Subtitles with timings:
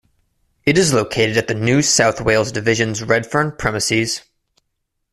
[0.65, 4.23] It is located at the New South Wales division's Redfern premises.